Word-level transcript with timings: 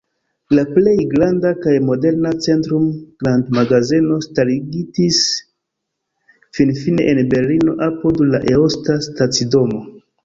La 0.57 0.61
plej 0.75 0.93
granda 1.09 1.49
kaj 1.65 1.73
moderna 1.89 2.31
Centrum-grandmagazeno 2.45 4.17
starigitis 4.27 5.19
finfine 6.59 7.07
en 7.13 7.23
Berlino 7.35 7.77
apud 7.91 8.25
la 8.33 8.41
Eosta 8.57 9.01
stacidomo. 9.11 9.87